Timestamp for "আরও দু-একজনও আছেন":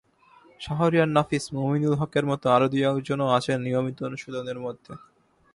2.49-3.57